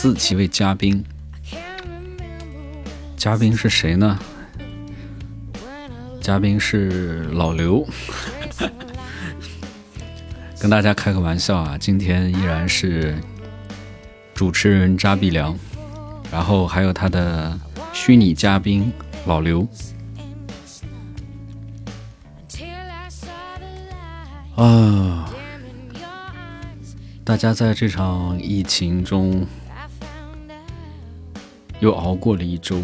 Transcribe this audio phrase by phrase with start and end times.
[0.00, 1.04] 自几位嘉宾，
[3.18, 4.18] 嘉宾是谁呢？
[6.22, 7.86] 嘉宾是老刘，
[10.58, 13.14] 跟大家开个玩笑啊，今天依然是
[14.32, 15.54] 主持人扎碧良，
[16.32, 17.60] 然后还有他的
[17.92, 18.90] 虚拟嘉宾
[19.26, 19.68] 老刘。
[24.56, 25.30] 啊，
[27.22, 29.46] 大家在这场疫情中
[31.80, 32.80] 又熬过了一周，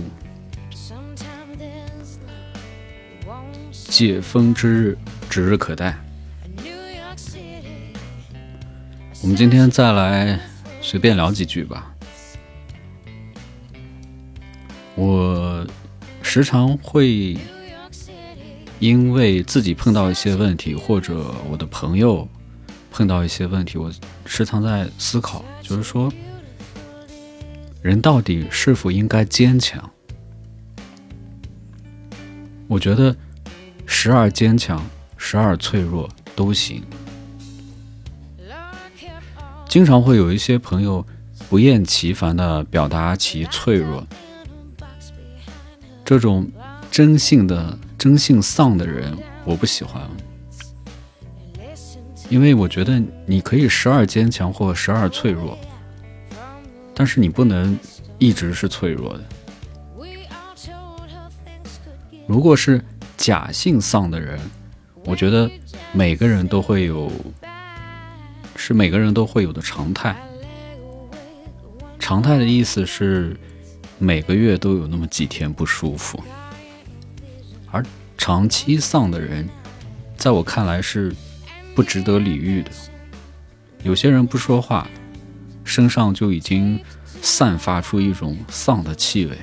[3.72, 4.98] 解封之日
[5.30, 5.96] 指日可待。
[9.22, 10.40] 我们今天再来
[10.80, 11.94] 随便聊几句吧。
[14.94, 15.66] 我
[16.22, 17.36] 时常会。
[18.78, 22.28] 因为自己碰到一些问题，或者我的朋友
[22.90, 23.90] 碰到一些问题，我
[24.26, 26.12] 时常在思考，就是说，
[27.86, 29.88] 人到底是否应该坚强？
[32.66, 33.14] 我觉得
[33.86, 34.84] 时而坚强，
[35.16, 36.82] 时而脆弱都行。
[39.68, 41.06] 经常会有一些朋友
[41.48, 44.04] 不厌其烦的表达其脆弱，
[46.04, 46.50] 这种
[46.90, 47.78] 真性的。
[47.98, 50.02] 真性丧的人，我不喜欢，
[52.28, 55.58] 因为我觉得你可以时而坚强或时而脆弱，
[56.98, 57.78] 但是你不能
[58.18, 59.24] 一直是脆弱的。
[62.26, 62.82] 如果是
[63.18, 64.40] 假性丧的人，
[65.04, 65.48] 我觉得
[65.92, 67.12] 每个人都会有，
[68.56, 70.16] 是每个人都会有的常态。
[71.98, 73.36] 常态的意思是
[73.98, 76.18] 每个月都有那么几天不舒服。
[77.70, 77.84] 而
[78.16, 79.46] 长期丧的人，
[80.16, 81.14] 在我看来是
[81.74, 82.70] 不值得礼遇的。
[83.82, 84.88] 有些人不说话，
[85.66, 86.80] 身上就已经
[87.20, 89.36] 散发出一种丧的气味，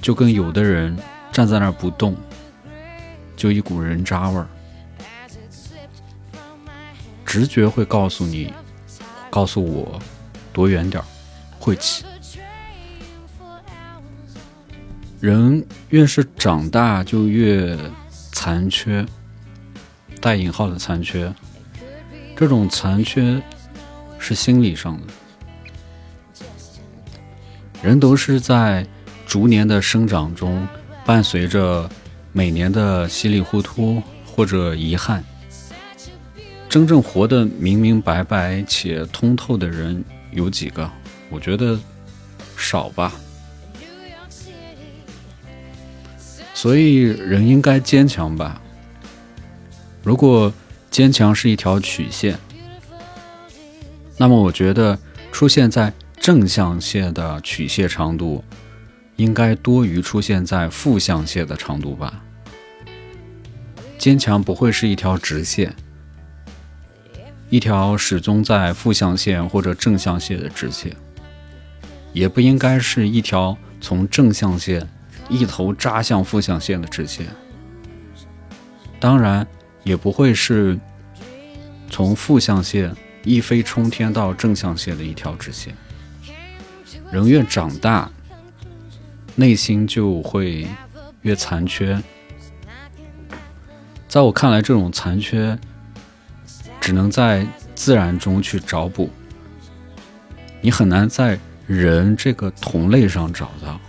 [0.00, 0.96] 就跟有的人
[1.30, 2.16] 站在那儿不动，
[3.36, 4.48] 就一股人渣味儿。
[7.26, 8.52] 直觉会告诉你，
[9.28, 10.00] 告诉我，
[10.52, 11.06] 躲远点儿，
[11.58, 12.04] 晦气。
[15.20, 17.76] 人越是长大，就越
[18.32, 19.04] 残缺，
[20.20, 21.32] 带引号的残缺。
[22.34, 23.42] 这种残缺
[24.26, 25.06] 是心理上的。
[27.80, 28.84] 人都是在
[29.24, 30.66] 逐年的生长中，
[31.04, 31.88] 伴随着
[32.32, 35.22] 每年的稀里糊涂或者遗憾。
[36.68, 40.90] 真正活得明明白白且通透的人有几个？
[41.30, 41.78] 我觉得
[42.56, 43.12] 少吧。
[46.52, 48.60] 所以，人应该坚强吧？
[50.02, 50.52] 如果
[50.90, 52.36] 坚强是一条曲线，
[54.18, 54.98] 那么我觉得
[55.30, 58.42] 出现在正向线的曲线长度，
[59.16, 62.22] 应该多于出现在负向线的长度吧？
[63.98, 65.74] 坚强不会是一条直线，
[67.50, 70.94] 一条始终在负向线或者正向线的直线，
[72.12, 74.88] 也不应该是一条从正向线。
[75.28, 77.26] 一头扎向负向线的直线，
[79.00, 79.44] 当然
[79.82, 80.78] 也不会是
[81.90, 82.94] 从负向线
[83.26, 85.76] 一飞冲天到正向线的一条直线。
[87.10, 88.08] 人越长大，
[89.34, 90.66] 内心就会
[91.22, 92.00] 越残缺。
[94.08, 95.58] 在我看来，这种残缺
[96.80, 97.44] 只能在
[97.74, 99.10] 自然中去找补，
[100.60, 101.36] 你很难在
[101.66, 103.80] 人这个同类上找到。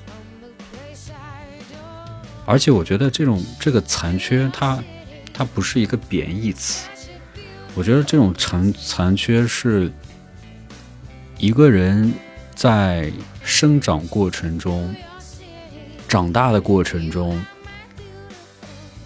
[2.46, 4.84] 而且我觉得这种这个残缺，它
[5.32, 6.88] 它不是一个贬义词。
[7.78, 9.92] 我觉得这种残残缺是
[11.38, 12.12] 一个人
[12.56, 14.96] 在生长过程中、
[16.08, 17.40] 长大的过程中，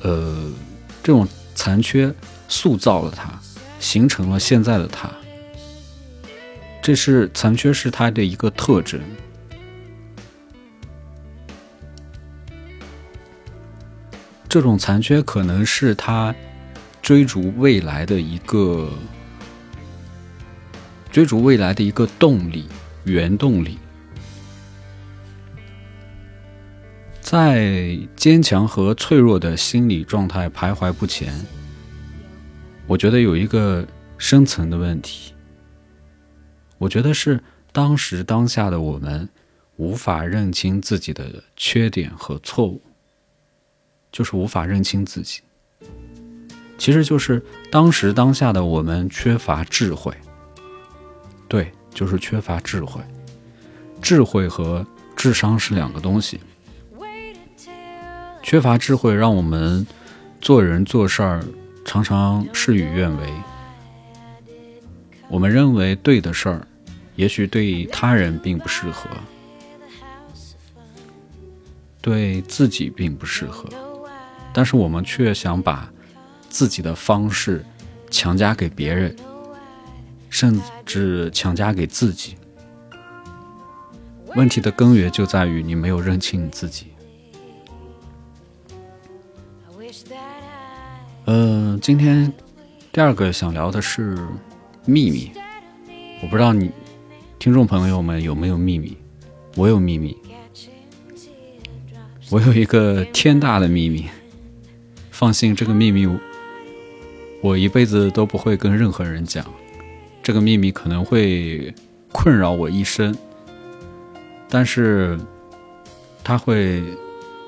[0.03, 0.49] 呃，
[1.03, 2.15] 这种残缺
[2.47, 3.37] 塑造了他，
[3.77, 5.11] 形成了现在的他。
[6.81, 9.01] 这是残缺是他的一个特征。
[14.47, 16.33] 这种残缺可能是他
[17.01, 18.89] 追逐未来的一个
[21.11, 22.67] 追逐未来的一个动力、
[23.03, 23.77] 原动力。
[27.19, 31.33] 在坚强和脆弱的心理状态徘徊不前，
[32.87, 33.87] 我觉得有一个
[34.17, 35.33] 深层的问题。
[36.77, 39.29] 我觉得是当时当下的我们
[39.77, 42.81] 无法认清自己的缺点和错误。
[44.11, 45.39] 就是无法认清自己，
[46.81, 47.39] 其实就是
[47.69, 50.11] 当时当下的我们缺乏智慧。
[51.47, 52.99] 对，就是缺乏智慧。
[54.01, 54.83] 智慧和
[55.15, 56.39] 智商是两个东西。
[58.41, 59.85] 缺乏智慧，让我们
[60.41, 61.43] 做人做事儿
[61.85, 63.31] 常常事与愿违。
[65.29, 66.67] 我们认为对的事儿，
[67.15, 69.07] 也许对他人并不适合，
[72.01, 73.69] 对自己并不适合，
[74.51, 75.87] 但是我们却想把
[76.51, 77.65] 自己的方式
[78.11, 79.15] 强加给别人，
[80.29, 82.35] 甚至强加给自己。
[84.35, 86.87] 问题的根源就在于你没有认清你自己。
[91.25, 92.31] 嗯，今天
[92.91, 94.17] 第二个想聊的是
[94.85, 95.31] 秘密。
[96.21, 96.69] 我不知道你
[97.39, 98.97] 听众朋友们有没有秘密？
[99.55, 100.17] 我有秘密。
[102.29, 104.07] 我有一个天大的秘密。
[105.11, 106.07] 放心，这个秘密
[107.41, 109.43] 我一辈子都不会跟任何人讲。
[110.23, 111.73] 这个秘密可能会
[112.11, 113.15] 困扰我一生，
[114.47, 115.19] 但是
[116.23, 116.83] 它会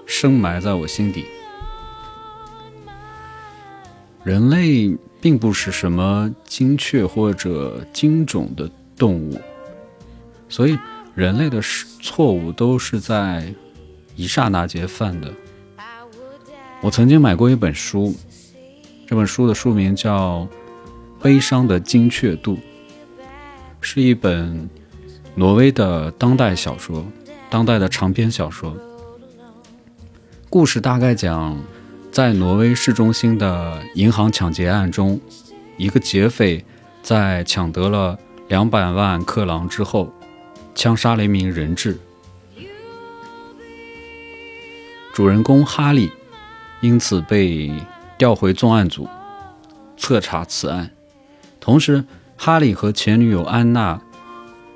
[0.07, 1.25] 深埋在我心底。
[4.23, 9.39] 人类并不是什么精确或者精准的动物，
[10.49, 10.77] 所以
[11.13, 11.61] 人类的
[12.01, 13.53] 错误都是在
[14.15, 15.31] 一刹那间犯的。
[16.81, 18.15] 我曾经买过一本书，
[19.13, 20.39] 这本书的书名叫
[21.21, 22.55] 《悲伤的精确度》，
[23.79, 24.67] 是一本
[25.35, 27.05] 挪威的当代小说，
[27.47, 28.75] 当代的长篇小说。
[30.49, 31.55] 故事大概讲。
[32.11, 35.21] 在挪威市中心的银行抢劫案中，
[35.77, 36.65] 一个劫匪
[37.03, 38.17] 在抢得了
[38.47, 40.11] 两百万克朗之后，
[40.73, 41.99] 枪杀了一名人质。
[45.13, 46.11] 主人公哈利
[46.81, 47.71] 因此被
[48.17, 49.07] 调回重案组
[49.97, 50.91] 彻查此案。
[51.59, 52.03] 同时，
[52.37, 54.01] 哈利和前女友安娜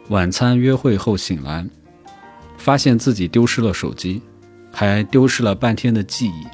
[0.09, 1.67] 晚餐约会后醒来，
[2.57, 4.21] 发现自己丢失了手机，
[4.71, 6.45] 还丢失了半天的记忆。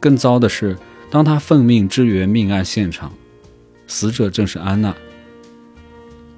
[0.00, 0.78] 更糟的是，
[1.10, 3.12] 当他奉命支援命案现场，
[3.86, 4.94] 死者正是安娜。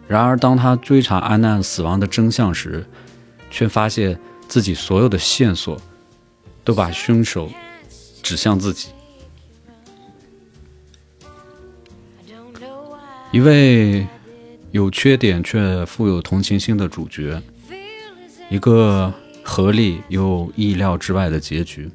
[0.09, 2.85] 然而，当他追查安娜死亡的真相时，
[3.51, 4.19] 却发现
[4.49, 5.81] 自己所有的线索
[6.65, 7.49] 都把凶手
[8.23, 8.89] 指向自己。
[13.35, 14.07] 一位
[14.71, 17.43] 有缺点却富有同情心的主角，
[18.49, 21.91] 一个合理又意料之外的结局。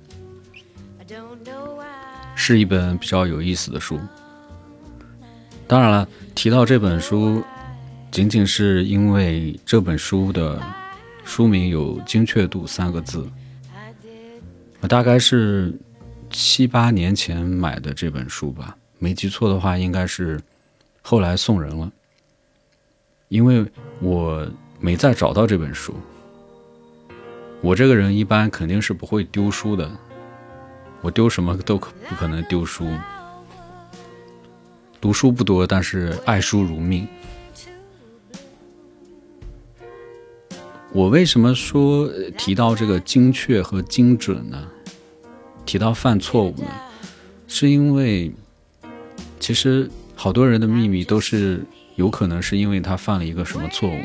[2.36, 3.98] 是一本比较有意思的书。
[5.66, 7.42] 当然了，提到这本书，
[8.12, 10.62] 仅仅是因为这本书的
[11.24, 13.26] 书名有“精确度”三个字。
[14.82, 15.74] 我大概是
[16.30, 20.38] 七八年前买的这本书吧，没记错的话，应该是
[21.02, 21.92] 后来送人了，
[23.28, 23.66] 因为
[24.02, 24.48] 我
[24.80, 25.94] 没再找到这本书。
[27.62, 29.90] 我这个人一般肯定是不会丢书的。
[31.02, 32.86] 我丢什么都可不可能丢书。
[35.02, 37.08] 读书不多，但是爱书如命。
[40.92, 44.70] 我为什么说提到这个精确和精准呢？
[45.66, 46.68] 提到犯错误呢？
[47.48, 48.32] 是因为
[49.40, 51.64] 其实好多人的秘密都是
[51.96, 54.02] 有可能是因为他犯了一个什么错误，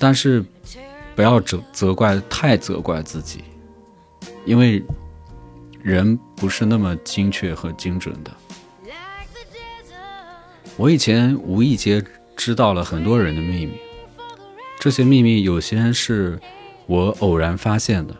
[0.00, 0.44] 但是。
[1.16, 3.44] 不要责责怪，太责怪自己，
[4.44, 4.82] 因为
[5.80, 8.32] 人不是那么精确和精准的。
[10.76, 12.04] 我以前无意间
[12.34, 13.74] 知道了很多人的秘密，
[14.80, 16.36] 这些秘密有些是
[16.86, 18.16] 我偶然发现的，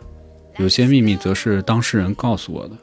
[0.55, 2.77] 有些秘密则是当事人告诉我的。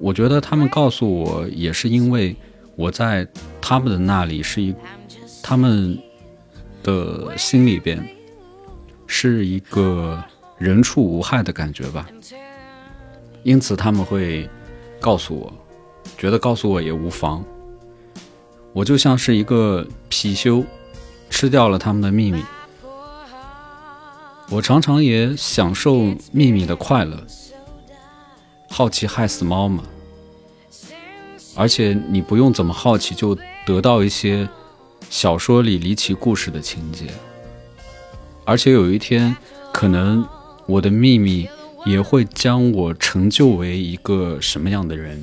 [0.00, 2.34] 我觉得他们告诉我，也是因为
[2.74, 3.28] 我在
[3.60, 4.74] 他们的那里是一，
[5.42, 5.96] 他们
[6.82, 8.16] 的心里边。
[9.12, 10.22] 是一个
[10.56, 12.06] 人畜无害的感觉吧，
[13.42, 14.48] 因此他们会
[15.00, 15.52] 告诉我，
[16.16, 17.44] 觉得告诉我也无妨。
[18.72, 20.64] 我就像是一个貔貅，
[21.28, 22.40] 吃掉了他们的秘密。
[24.48, 27.20] 我常常也享受秘密的快乐。
[28.72, 29.82] 好奇害死猫嘛，
[31.54, 33.36] 而且你不用怎么好奇，就
[33.66, 34.48] 得到一些
[35.10, 37.06] 小说里离奇故事的情节。
[38.46, 39.36] 而且有一天，
[39.72, 40.26] 可能
[40.66, 41.46] 我的秘密
[41.84, 45.22] 也会将我成就为一个什么样的人，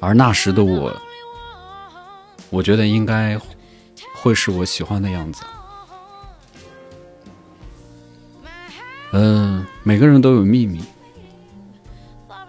[0.00, 0.96] 而那时的我，
[2.48, 3.38] 我觉得应该
[4.14, 5.42] 会是我喜欢的样子。
[9.12, 10.80] 嗯，每个人都有秘密。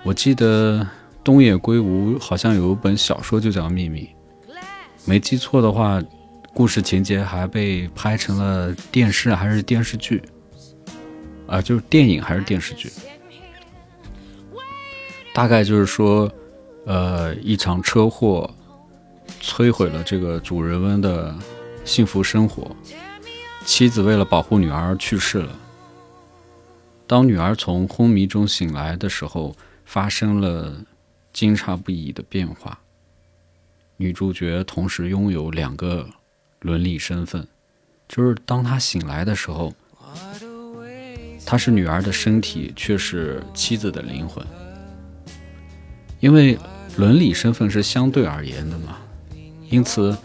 [0.06, 0.86] 我记得
[1.24, 4.10] 东野圭吾好像有一本小说就叫《秘密》，
[5.06, 6.04] 没记错的话，
[6.54, 10.22] 故事情节还被拍成了电视还是电视剧？
[11.48, 12.92] 啊，就是电影还是电视剧？
[15.34, 16.30] 大概就是说，
[16.86, 18.54] 呃，一场车祸
[19.42, 21.34] 摧毁了这个主人翁的
[21.86, 22.76] 幸福生活，
[23.66, 25.56] 妻子为了保护女儿去世了。
[27.08, 29.56] 当女儿从昏迷中醒来的时候，
[29.86, 30.84] 发生了
[31.32, 32.80] 惊诧不已的变化。
[33.98, 36.10] 女主角同时拥有两个
[36.60, 37.48] 伦理身份，
[38.08, 39.74] 就是当她醒来的时候，
[41.46, 44.46] 她是女儿的身体，却是妻子的灵魂。
[46.20, 46.58] 因为
[46.98, 48.98] 伦理身份是相对而言的嘛，
[49.70, 50.18] 因此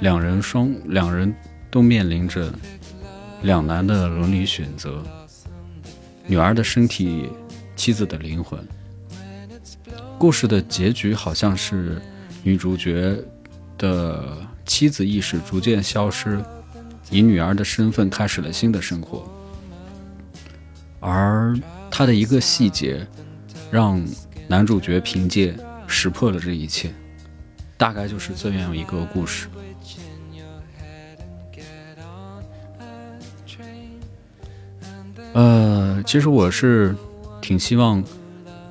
[0.00, 1.34] 两人双两人
[1.70, 2.52] 都面临着
[3.42, 5.02] 两难的伦理选择。
[6.26, 7.28] 女儿的身体，
[7.76, 8.66] 妻子的灵魂。
[10.22, 12.00] 故事的结局好像是
[12.44, 13.20] 女主角
[13.76, 16.40] 的妻子意识逐渐消失，
[17.10, 19.28] 以女儿的身份开始了新的生活。
[21.00, 21.58] 而
[21.90, 23.04] 她的一个细节，
[23.68, 24.00] 让
[24.46, 25.56] 男主角凭借
[25.88, 26.94] 识破了这一切。
[27.76, 29.48] 大概就是这样一个故事。
[35.32, 36.94] 呃，其实我是
[37.40, 38.04] 挺希望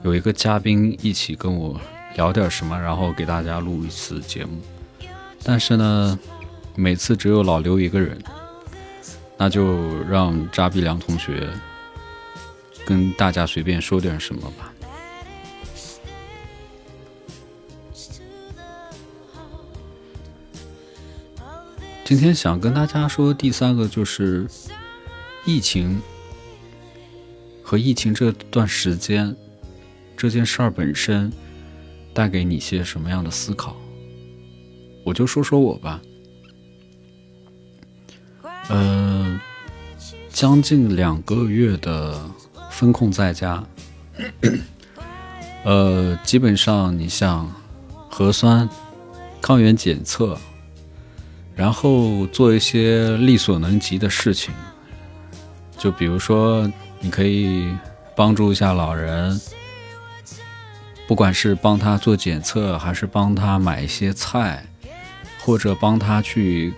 [0.04, 1.80] 有一个嘉宾一起跟我
[2.16, 4.60] 聊点什么，然后给大家录一次节目。
[5.44, 6.20] 但是呢，
[6.76, 8.18] 每次只有老刘一个人，
[9.38, 11.48] 那就让扎比良同学
[12.86, 14.74] 跟大家随便说点什么吧。
[22.04, 24.48] 今天想跟大家说第三个就是
[25.46, 26.02] 疫情。
[27.64, 29.34] 和疫情这段时间，
[30.22, 31.34] 这件事儿本身
[32.14, 33.76] 带给你些什么样的思考？
[35.04, 36.00] 我就说说我吧。
[38.70, 39.40] 嗯，
[40.30, 42.22] 将近两个月的
[42.70, 43.64] 封控在家，
[45.64, 47.52] 呃，基本上你像
[48.08, 48.70] 核酸、
[49.42, 50.38] 抗原检测，
[51.56, 54.54] 然后做一些力所能及的事情，
[55.80, 56.72] 就比如说。
[57.04, 57.76] 你可以
[58.16, 59.42] 帮助一下老人，
[61.12, 64.64] 不管是帮他做检测，还是帮他买一些菜，
[65.42, 66.74] 或者帮他去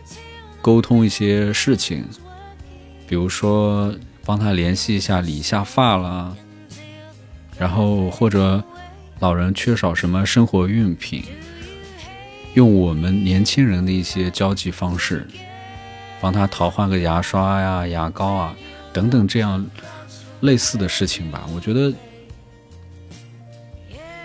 [0.59, 2.03] 沟通一些事情，
[3.07, 3.93] 比如说
[4.25, 6.35] 帮他联系一下理一下发啦，
[7.59, 8.63] 然后或者
[9.19, 11.23] 老人缺少什么生活用品，
[12.55, 15.27] 用我们年轻人的一些交际方式，
[16.19, 18.55] 帮他淘换个牙刷呀、牙膏啊
[18.91, 19.63] 等等这样。
[20.41, 21.93] 类似的事情吧，我觉得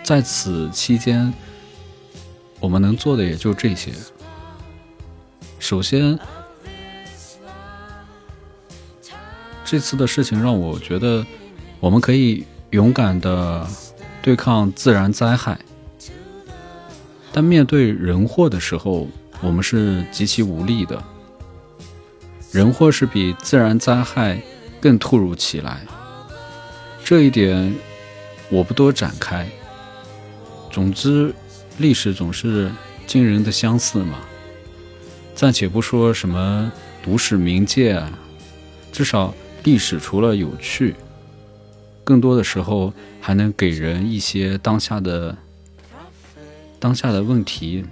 [0.08, 1.30] 在此期间，
[2.60, 3.92] 我们能做的也就这些。
[5.58, 6.18] 首先，
[9.66, 11.26] 这次的事情让我觉得，
[11.78, 13.66] 我们可以勇敢的
[14.22, 15.60] 对抗自然灾害，
[17.30, 19.06] 但面对人祸的时候，
[19.42, 21.04] 我们是极其无力的。
[22.50, 24.40] 人祸是比自然灾害
[24.80, 25.82] 更突如其来。
[27.04, 27.74] 这一点
[28.48, 29.46] 我不多展开。
[30.78, 31.34] 总之，
[31.78, 32.70] 历史总是
[33.04, 34.20] 惊人的相似嘛。
[35.34, 36.70] 暂且不说什么
[37.02, 38.16] 读史明鉴啊，
[38.92, 40.94] 至少历史除了有趣，
[42.04, 45.36] 更多的时候还能给人一些当下的
[46.78, 47.84] 当下的问题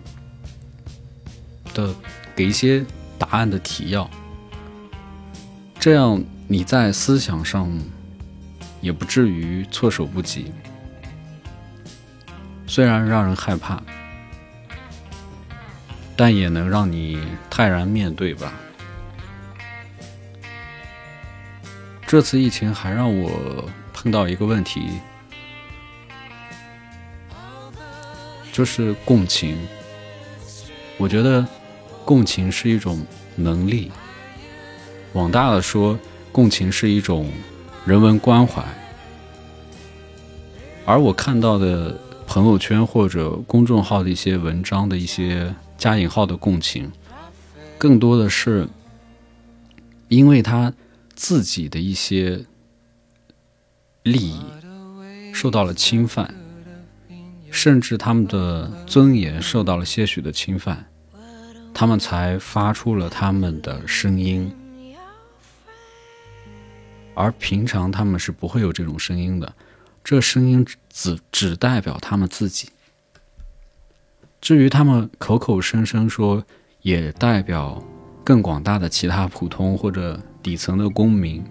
[1.74, 1.92] 的
[2.36, 2.86] 给一些
[3.18, 4.08] 答案的提要。
[5.80, 7.68] 这样你在思想上。
[8.82, 10.52] 也不至于措手不及，
[12.76, 13.82] 虽然让人害怕，
[16.14, 17.18] 但也能让你
[17.48, 18.52] 泰然面对吧。
[22.06, 24.90] 这次疫情还让我碰到一个问题，
[28.52, 29.56] 就是共情。
[30.98, 31.48] 我觉得
[32.04, 33.06] 共情是一种
[33.36, 33.90] 能力，
[35.14, 35.98] 往大了说，
[36.30, 37.32] 共情是一种。
[37.86, 38.62] 人文关怀，
[40.84, 46.92] 而我看到的朋友圈或者公众号的一些文章的一些加引号的共情，
[47.78, 48.68] 更多的是
[50.08, 50.72] 因为他
[51.14, 52.44] 自己的一些
[54.02, 54.42] 利益
[55.32, 56.34] 受到了侵犯，
[57.50, 60.84] 甚至他们的尊严受到了些许的侵犯，
[61.72, 64.54] 他们才发出了他们的声音。
[67.14, 69.50] 而平常他们是不会有这种声音的，
[70.08, 72.68] 这声音只只代表他们自己。
[74.40, 76.44] 至于他们口口声声说
[76.82, 77.82] 也代表
[78.22, 81.44] 更广大的其他普通或者底层的公民，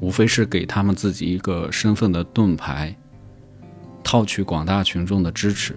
[0.00, 2.94] 无非是给他们自己一个身份的盾牌，
[4.04, 5.74] 套取广大群众的支持，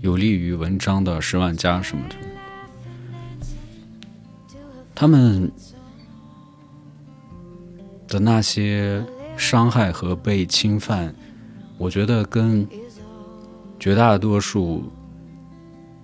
[0.00, 2.16] 有利于文章的十万加什么的。
[4.94, 5.52] 他们
[8.08, 9.04] 的那些
[9.36, 11.14] 伤害和被侵犯，
[11.76, 12.66] 我觉得跟
[13.78, 14.84] 绝大多数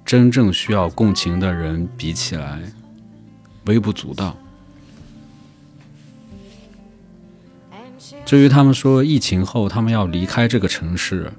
[0.05, 2.61] 真正需要共情的人比起来，
[3.67, 4.37] 微不足道。
[8.25, 11.33] 至于他们说疫情后他们要离开这个城市，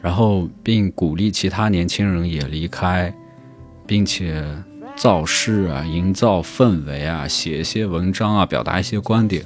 [0.00, 3.14] 然后并鼓励其他年轻人也离开，
[3.86, 4.46] 并且
[4.96, 9.44] 造势啊、营造氛围啊、写一些文章啊、表达一些观点，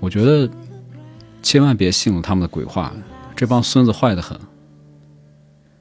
[0.00, 0.48] 我觉得
[1.44, 2.90] 千万别信了他们的鬼话，
[3.36, 4.40] 这帮孙子坏得很。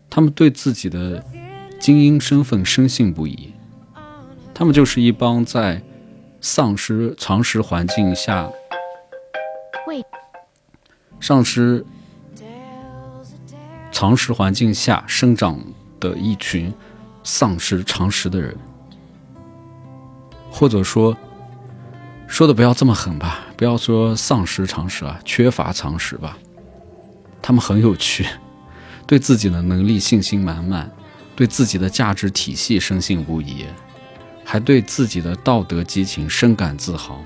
[0.09, 1.23] 他们对自己的
[1.79, 3.53] 精英身份深信不疑，
[4.53, 5.81] 他们就是一帮在
[6.41, 8.51] 丧失常识环境下。
[11.21, 11.85] 丧失
[13.89, 15.57] 常识环境下生长
[15.97, 16.73] 的一群
[17.23, 18.53] 丧失常识的人，
[20.51, 21.15] 或者说
[22.27, 26.37] 说的不要这么狠吧，不要说丧失常识啊，缺乏常识吧。
[27.41, 28.25] 他们很有趣，
[29.07, 30.91] 对自己的能力信心满满，
[31.33, 33.65] 对自己的价值体系深信不疑，
[34.43, 37.23] 还对自己的道德激情深感自豪。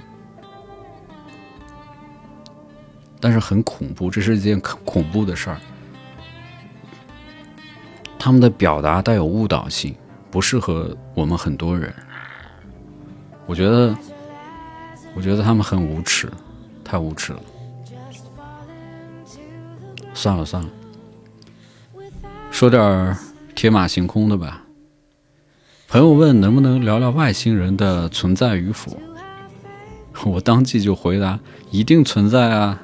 [3.20, 5.58] 但是很恐怖，这是一件恐恐怖的事儿。
[8.20, 9.96] 他们的表达带有误导性，
[10.30, 11.92] 不适合我们很多人。
[13.48, 13.98] 我觉得，
[15.18, 16.32] 我觉得他们很无耻，
[16.84, 17.40] 太无耻了。
[20.14, 20.70] 算了算了，
[22.52, 23.18] 说点
[23.56, 24.64] 天马行空的吧。
[25.88, 28.96] 朋友问能不能聊聊外星人的存在与否，
[30.24, 31.40] 我当即就回答：
[31.72, 32.80] 一定存在啊。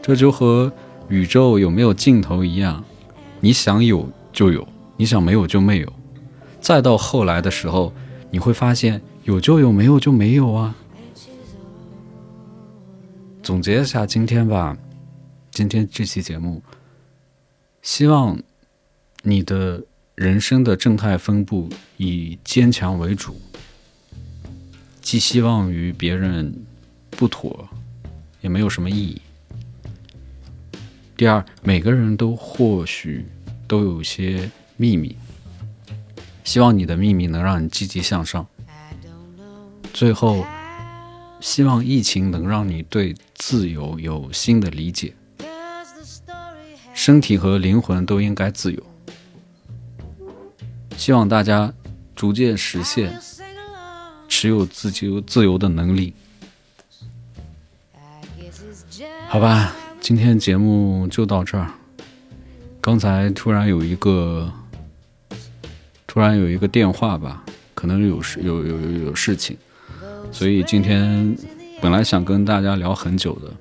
[0.00, 0.72] 这就和
[1.08, 2.84] 宇宙有没有尽头一样，
[3.40, 4.64] 你想有就有，
[4.96, 5.92] 你想没有就没有。
[6.60, 7.92] 再到后来的时候，
[8.30, 10.76] 你会发现有就有，没有就没有啊。
[13.48, 14.76] 总结一下今天吧，
[15.50, 16.62] 今天这期节目，
[17.80, 18.38] 希望
[19.22, 19.82] 你的
[20.14, 23.40] 人生的正态分布以坚强为主，
[25.00, 26.54] 寄希望于别人
[27.08, 27.66] 不妥，
[28.42, 29.18] 也没有什么意义。
[31.16, 33.24] 第二，每个人都或许
[33.66, 35.16] 都有些秘密，
[36.44, 38.46] 希望你的秘密能让你积极向上。
[39.94, 40.44] 最后，
[41.40, 45.14] 希望疫情能让你对自由有新的理解。
[46.94, 48.82] 身体和灵魂都应该自由。
[50.96, 51.72] 希望大家
[52.14, 53.18] 逐渐实现
[54.28, 56.14] 持有自由自由的能力。
[59.28, 59.74] 好吧。
[60.00, 61.70] 今天节目就到这儿。
[62.80, 64.50] 刚才突然有一个，
[66.06, 69.58] 突然有一个电话吧，可能有事有有有有事情，
[70.30, 71.36] 所以今天
[71.80, 73.52] 本来想跟大家聊很久的，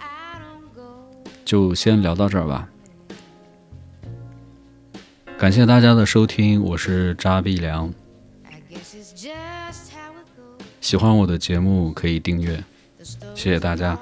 [1.44, 2.68] 就先聊到这儿吧。
[5.38, 7.94] 感谢大家的收听，我是扎碧良。
[10.82, 12.64] 喜欢我的节目可以订阅，
[13.36, 14.00] 谢谢大家。